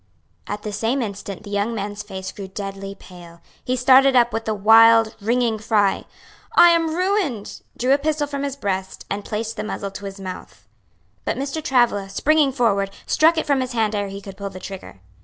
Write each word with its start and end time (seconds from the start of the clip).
At 0.47 0.63
the 0.63 0.73
same 0.73 1.03
instant 1.03 1.43
the 1.43 1.51
young 1.51 1.75
man's 1.75 2.01
face 2.01 2.31
grew 2.31 2.47
deadly 2.47 2.95
pale, 2.95 3.39
he 3.63 3.75
started 3.75 4.15
up 4.15 4.33
with 4.33 4.47
a 4.47 4.53
wild, 4.55 5.15
ringing 5.21 5.59
cry, 5.59 6.05
"I 6.55 6.69
am 6.69 6.95
ruined!" 6.95 7.61
drew 7.77 7.93
a 7.93 7.99
pistol 7.99 8.25
from 8.25 8.41
his 8.41 8.55
breast, 8.55 9.05
and 9.11 9.23
placed 9.23 9.57
the 9.57 9.63
muzzle 9.63 9.91
to 9.91 10.05
his 10.05 10.19
mouth. 10.19 10.67
But 11.23 11.37
Mr. 11.37 11.61
Travilla, 11.63 12.09
springing 12.09 12.51
forward, 12.51 12.89
struck 13.05 13.37
it 13.37 13.45
from 13.45 13.61
his 13.61 13.73
hand 13.73 13.93
ere 13.93 14.07
he 14.07 14.21
could 14.21 14.37
pull 14.37 14.49
the 14.49 14.59
trigger. 14.59 15.01